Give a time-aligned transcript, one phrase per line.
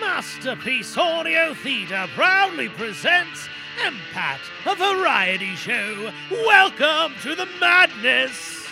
[0.00, 3.48] Masterpiece Audio Theatre proudly presents
[3.78, 6.12] Empat, a variety show.
[6.30, 8.66] Welcome to the madness.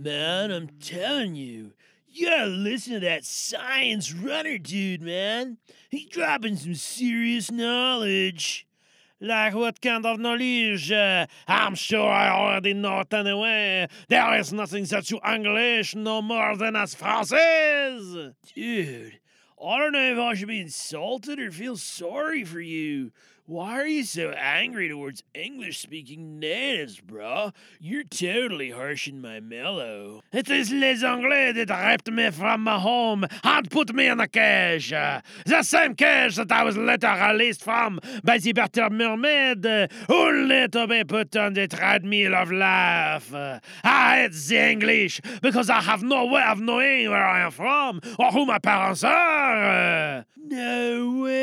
[0.00, 1.72] Man, I'm telling you,
[2.12, 5.56] you gotta listen to that science runner dude, man.
[5.88, 8.66] He's dropping some serious knowledge.
[9.20, 10.90] Like what kind of knowledge?
[10.90, 13.88] Uh, I'm sure I already know it anyway.
[14.08, 18.34] There is nothing that you English no more than us Français.
[18.54, 19.18] Dude,
[19.64, 23.12] I don't know if I should be insulted or feel sorry for you.
[23.52, 27.52] Why are you so angry towards English speaking natives, bro?
[27.78, 30.22] You're totally harshing my mellow.
[30.32, 34.26] It is les Anglais that ripped me from my home and put me in a
[34.26, 34.88] cage.
[34.88, 39.66] The same cage that I was later released from by the better mermaid,
[40.08, 43.34] only to be put on the treadmill of life.
[43.34, 47.50] Ah, I hate the English because I have no way of knowing where I am
[47.50, 50.24] from or who my parents are.
[50.44, 51.41] No way,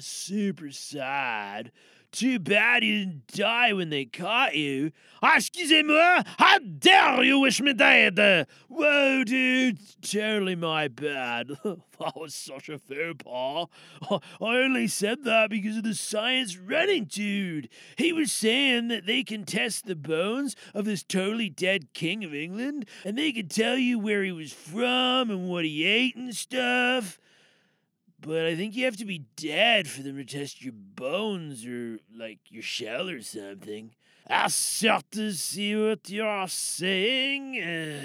[0.00, 1.72] super sad.
[2.10, 4.92] Too bad you didn't die when they caught you.
[5.22, 8.46] Ah, excusez-moi, how dare you wish me dead?
[8.68, 11.48] Whoa, dude, totally my bad.
[11.64, 13.66] that was such a faux pas.
[14.40, 17.68] I only said that because of the science running dude.
[17.96, 22.34] He was saying that they can test the bones of this totally dead king of
[22.34, 26.34] England, and they can tell you where he was from and what he ate and
[26.34, 27.20] stuff.
[28.20, 31.98] But I think you have to be dead for them to test your bones or,
[32.14, 33.92] like, your shell or something.
[34.28, 37.62] I start to see what you're saying.
[37.62, 38.00] Uh,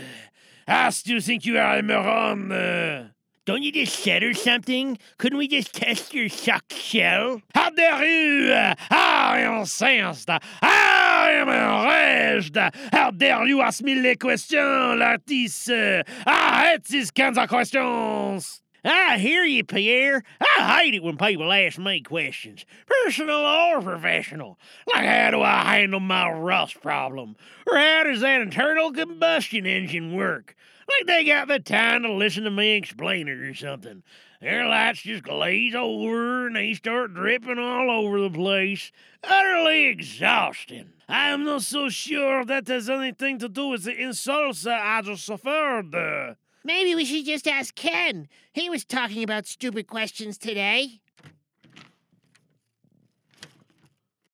[0.67, 2.51] I still think you are a moron.
[2.51, 3.07] Uh.
[3.45, 4.97] Don't you just shed or something?
[5.17, 7.41] Couldn't we just test your shell?
[7.53, 8.53] How dare you!
[8.89, 10.29] I am incensed!
[10.29, 12.55] I am enraged!
[12.93, 15.67] How dare you ask me les questions like this?
[15.69, 18.61] I hate these kinds of questions!
[18.85, 20.23] I hear you, Pierre.
[20.41, 24.59] I hate it when people ask me questions, personal or professional.
[24.93, 27.35] Like, how do I handle my rust problem?
[27.65, 30.55] Or how does that internal combustion engine work?
[30.89, 34.03] Like they got the time to listen to me explain it or something.
[34.41, 38.91] Their lights just glaze over and they start dripping all over the place.
[39.23, 40.89] Utterly exhausting.
[41.07, 45.25] I am not so sure that has anything to do with the insults I just
[45.25, 46.35] suffered.
[46.63, 48.27] Maybe we should just ask Ken.
[48.53, 51.01] He was talking about stupid questions today.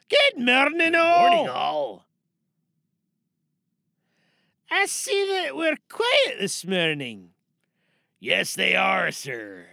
[0.09, 1.29] Good morning, all.
[1.29, 2.05] Morning, all.
[4.71, 7.31] I see that we're quiet this morning.
[8.19, 9.65] Yes, they are, sir.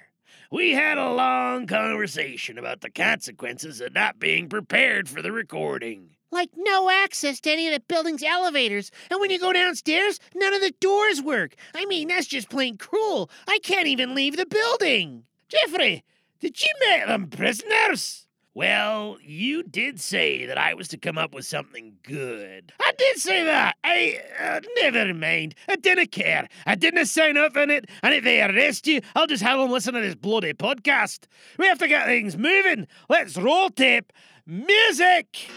[0.50, 6.16] We had a long conversation about the consequences of not being prepared for the recording.
[6.31, 10.54] Like no access to any of the building's elevators, and when you go downstairs, none
[10.54, 11.54] of the doors work.
[11.75, 13.31] I mean, that's just plain cruel.
[13.47, 15.25] I can't even leave the building.
[15.48, 16.04] Jeffrey,
[16.41, 18.26] did you make them prisoners?
[18.56, 22.72] Well, you did say that I was to come up with something good.
[22.81, 23.76] I did say that.
[23.84, 25.54] I uh, never mind.
[25.69, 26.48] I didn't care.
[26.65, 29.70] I didn't sign up in it, and if they arrest you, I'll just have them
[29.70, 31.26] listen to this bloody podcast.
[31.59, 32.86] We have to get things moving.
[33.10, 34.10] Let's roll tape.
[34.47, 35.50] Music.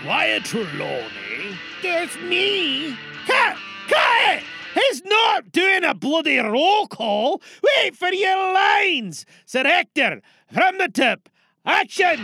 [0.00, 1.58] Squire Trelawney.
[1.82, 2.96] It's me.
[3.26, 3.56] Cut!
[3.86, 4.42] Cut it!
[4.72, 7.42] He's not doing a bloody roll call.
[7.62, 9.26] Wait for your lines.
[9.44, 11.28] Sir Hector, from the tip.
[11.66, 12.18] Action!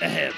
[0.00, 0.32] Ahem.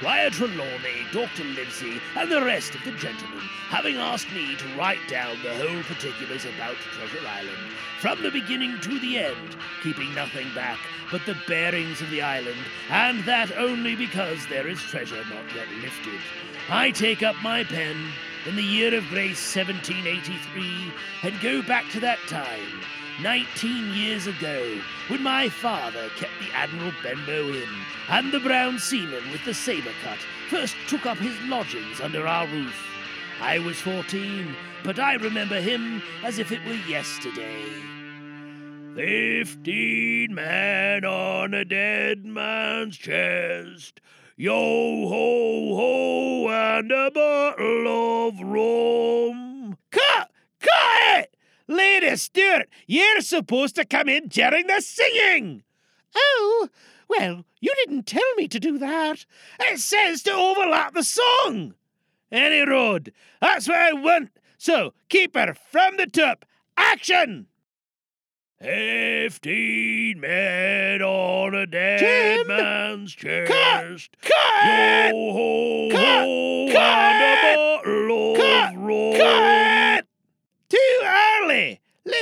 [0.00, 1.44] Squire Trelawney, Dr.
[1.44, 5.82] Livesey, and the rest of the gentlemen having asked me to write down the whole
[5.82, 7.58] particulars about Treasure Island,
[8.00, 10.78] from the beginning to the end, keeping nothing back
[11.12, 12.56] but the bearings of the island,
[12.88, 16.18] and that only because there is treasure not yet lifted.
[16.70, 17.96] I take up my pen
[18.46, 20.92] in the year of grace 1783
[21.24, 22.80] and go back to that time,
[23.22, 27.68] 19 years ago, when my father kept the Admiral Benbow Inn,
[28.08, 30.18] and the brown seaman with the saber cut
[30.48, 32.76] first took up his lodgings under our roof.
[33.40, 34.54] I was 14,
[34.84, 37.64] but I remember him as if it were yesterday.
[38.96, 44.00] Fifteen men on a dead man's chest.
[44.36, 49.76] Yo ho ho, and a bottle of rum.
[49.90, 50.30] Cut!
[50.60, 51.29] Cut it!
[51.70, 55.62] Lady Stewart, you're supposed to come in during the singing.
[56.16, 56.68] Oh,
[57.08, 59.24] Well, you didn't tell me to do that.
[59.60, 61.74] It says to overlap the song.
[62.32, 63.12] Any road.
[63.40, 64.30] That's what I want.
[64.58, 66.44] So, keeper, from the top.
[66.76, 67.46] Action!
[68.60, 72.46] Fifteen men on a dead Jim!
[72.48, 74.10] man's chest.
[74.20, 75.10] Cut!
[75.10, 76.00] Yo ho Cut!
[76.24, 76.78] ho Cut!
[76.78, 78.74] and a bottle Cut!
[78.74, 79.16] of.
[79.18, 79.59] Cut!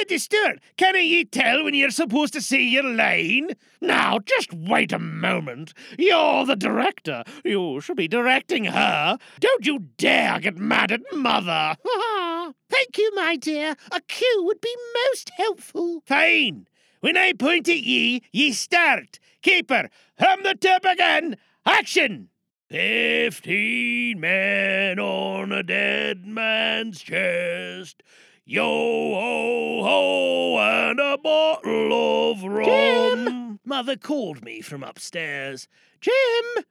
[0.08, 0.18] Too early!
[0.18, 3.50] Lady Stewart, can you tell when you're supposed to say your line?
[3.82, 5.74] Now, just wait a moment.
[5.98, 7.24] You're the director.
[7.44, 9.18] You should be directing her.
[9.38, 11.76] Don't you dare get mad at Mother.
[11.84, 12.52] Ha.
[12.70, 13.76] Thank you, my dear.
[13.92, 14.74] A cue would be
[15.06, 16.02] most helpful.
[16.06, 16.68] Fine.
[17.00, 19.18] When I point at ye, ye start.
[19.42, 21.36] Keeper, from the top again.
[21.66, 22.30] Action!
[22.70, 28.02] Fifteen men on a dead man's chest.
[28.50, 32.64] Yo ho ho and a bottle of rum.
[32.64, 33.60] Jim!
[33.62, 35.68] Mother called me from upstairs.
[36.00, 36.64] Jim!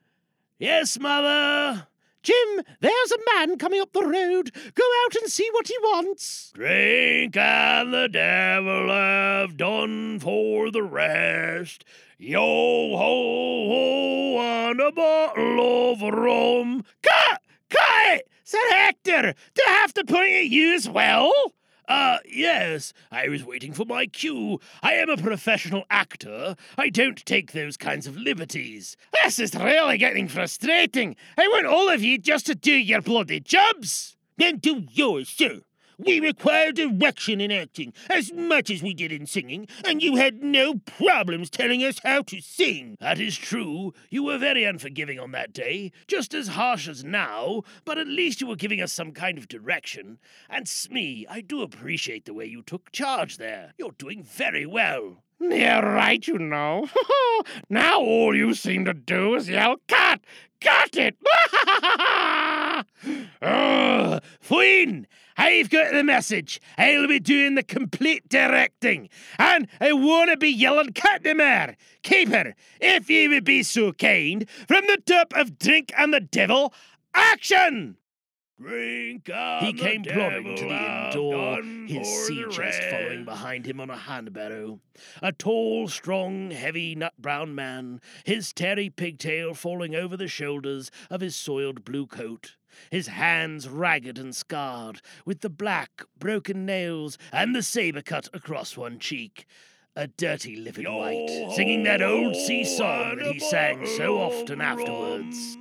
[0.57, 1.85] Yes, Mother?
[2.23, 4.51] Jim, there's a man coming up the road.
[4.73, 6.51] Go out and see what he wants.
[6.55, 11.85] Drink and the devil have done for the rest.
[12.17, 16.83] Yo ho ho and a bottle of rum.
[17.03, 17.41] Cut!
[17.69, 18.27] Cut it!
[18.43, 21.31] Sir Hector, do I have to point at you as well?
[21.87, 24.59] Uh, yes, I was waiting for my cue.
[24.83, 26.55] I am a professional actor.
[26.77, 28.97] I don't take those kinds of liberties.
[29.23, 31.15] This is really getting frustrating.
[31.37, 34.17] I want all of you just to do your bloody jobs.
[34.37, 35.61] Then do yours, sir.
[35.99, 40.43] We require direction in acting as much as we did in singing, and you had
[40.43, 42.97] no problems telling us how to sing.
[42.99, 43.93] That is true.
[44.11, 48.41] You were very unforgiving on that day, just as harsh as now, but at least
[48.41, 50.19] you were giving us some kind of direction.
[50.49, 53.73] And Smee, I do appreciate the way you took charge there.
[53.79, 55.23] You're doing very well.
[55.39, 56.87] You're right, you know.
[57.69, 60.21] now all you seem to do is yell, cut!
[60.61, 61.15] Cut it!
[63.41, 65.07] oh, fine!
[65.37, 66.59] I've got the message.
[66.77, 69.09] I'll be doing the complete directing.
[69.37, 71.75] And I want to be yelling, the!
[72.01, 76.73] Keeper, if ye would be so kind, from the top of Drink and the Devil,
[77.13, 77.97] action!
[78.59, 83.97] He came plodding to the inn door, his sea chest following behind him on a
[83.97, 84.79] hand barrow.
[85.21, 91.21] A tall, strong, heavy, nut brown man, his tarry pigtail falling over the shoulders of
[91.21, 92.55] his soiled blue coat,
[92.89, 98.75] his hands ragged and scarred, with the black, broken nails and the sabre cut across
[98.75, 99.45] one cheek.
[99.95, 105.57] A dirty livid white, singing that old sea song that he sang so often afterwards.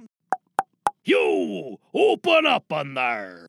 [1.08, 3.46] You open up on there.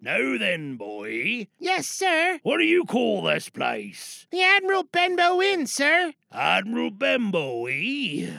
[0.00, 2.40] Now then, boy, Yes, sir.
[2.42, 4.26] what do you call this place?
[4.30, 6.14] The Admiral Benbow Inn, sir.
[6.32, 8.30] Admiral Benbow, eh?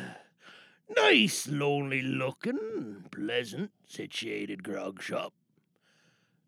[0.96, 5.34] Nice, lonely looking, pleasant situated grog shop.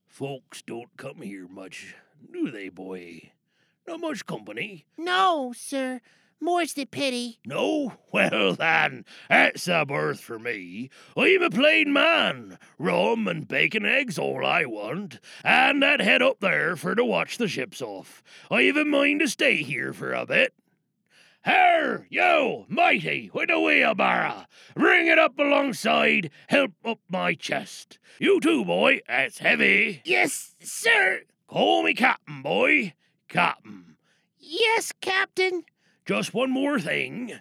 [0.07, 1.93] Folks don't come here much,
[2.33, 3.31] do they, boy?
[3.87, 4.85] Not much company.
[4.97, 6.01] No, sir.
[6.43, 7.39] More's the pity.
[7.45, 7.93] No?
[8.11, 10.89] Well, then, that's a berth for me.
[11.15, 12.59] I'm a plain man.
[12.77, 15.21] Rum and bacon eggs, all I want.
[15.45, 18.21] And that head up there for to watch the ships off.
[18.51, 20.53] I've a mind to stay here for a bit.
[21.45, 24.43] Here, you, mighty, with the wheelbarrow.
[24.75, 27.97] Bring it up alongside, help up my chest.
[28.19, 30.01] You too, boy, that's heavy.
[30.03, 31.21] Yes, sir.
[31.47, 32.93] Call me Captain, boy.
[33.29, 33.95] Captain.
[34.37, 35.63] Yes, Captain.
[36.05, 37.39] Just one more thing.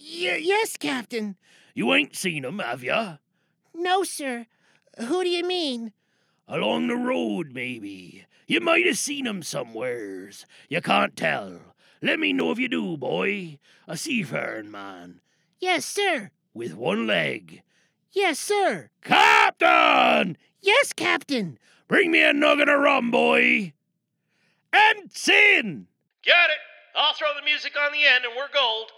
[0.00, 1.36] Y- yes, Captain.
[1.74, 3.18] You ain't seen 'em, have you?
[3.74, 4.46] No, sir.
[4.98, 5.92] Who do you mean?
[6.48, 8.26] Along the road, maybe.
[8.46, 10.44] You might have seen 'em somewheres.
[10.68, 11.74] You can't tell.
[12.02, 13.58] Let me know if you do, boy.
[13.86, 15.20] A seafaring man.
[15.60, 16.30] Yes, sir.
[16.52, 17.62] With one leg.
[18.10, 18.90] Yes, sir.
[19.02, 20.36] Captain!
[20.60, 21.58] Yes, Captain.
[21.88, 23.72] Bring me a nugget of rum, boy.
[24.72, 25.86] And sin!
[26.22, 26.58] Get it.
[26.94, 28.90] I'll throw the music on the end and we're gold.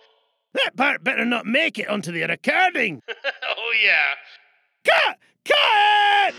[0.55, 3.03] That part better not make it onto the recording.
[3.09, 4.15] oh, yeah.
[4.85, 5.19] Cut!
[5.45, 6.35] Cut!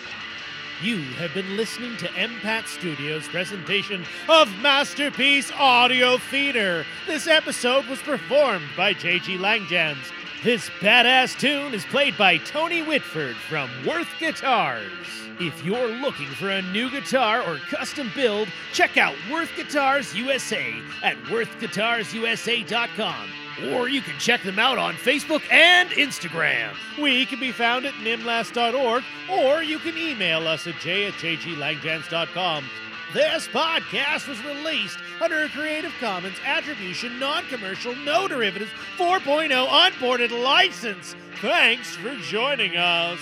[0.81, 6.85] You have been listening to MPAT Studios' presentation of Masterpiece Audio Theater.
[7.07, 10.11] This episode was performed by JG Langjans.
[10.45, 15.07] This badass tune is played by Tony Whitford from Worth Guitars.
[15.39, 20.71] If you're looking for a new guitar or custom build, check out Worth Guitars USA
[21.01, 23.29] at worthguitarsusa.com.
[23.73, 26.75] Or you can check them out on Facebook and Instagram.
[27.01, 32.65] We can be found at nimlast.org, or you can email us at j at jglangjans.com.
[33.13, 40.31] This podcast was released under a Creative Commons Attribution Non Commercial No Derivatives 4.0 Unported
[40.31, 41.15] license.
[41.39, 43.19] Thanks for joining us.